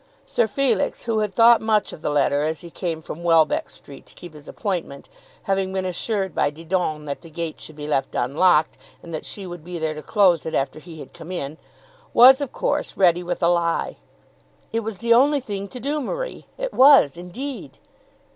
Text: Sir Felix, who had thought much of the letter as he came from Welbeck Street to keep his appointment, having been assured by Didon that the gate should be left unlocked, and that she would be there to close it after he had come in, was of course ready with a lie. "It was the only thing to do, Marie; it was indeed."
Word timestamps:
Sir 0.25 0.47
Felix, 0.47 1.03
who 1.03 1.19
had 1.19 1.31
thought 1.35 1.61
much 1.61 1.93
of 1.93 2.01
the 2.01 2.09
letter 2.09 2.41
as 2.41 2.61
he 2.61 2.71
came 2.71 3.03
from 3.03 3.23
Welbeck 3.23 3.69
Street 3.69 4.07
to 4.07 4.15
keep 4.15 4.33
his 4.33 4.47
appointment, 4.47 5.09
having 5.43 5.71
been 5.71 5.85
assured 5.85 6.33
by 6.33 6.49
Didon 6.49 7.05
that 7.05 7.21
the 7.21 7.29
gate 7.29 7.61
should 7.61 7.75
be 7.75 7.85
left 7.85 8.15
unlocked, 8.15 8.79
and 9.03 9.13
that 9.13 9.27
she 9.27 9.45
would 9.45 9.63
be 9.63 9.77
there 9.77 9.93
to 9.93 10.01
close 10.01 10.43
it 10.43 10.55
after 10.55 10.79
he 10.79 11.01
had 11.01 11.13
come 11.13 11.31
in, 11.31 11.59
was 12.15 12.41
of 12.41 12.51
course 12.51 12.97
ready 12.97 13.21
with 13.21 13.43
a 13.43 13.47
lie. 13.47 13.97
"It 14.73 14.79
was 14.79 14.97
the 14.97 15.13
only 15.13 15.39
thing 15.39 15.67
to 15.67 15.79
do, 15.79 16.01
Marie; 16.01 16.47
it 16.57 16.73
was 16.73 17.15
indeed." 17.15 17.77